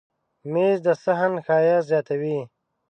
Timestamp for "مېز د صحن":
0.51-1.31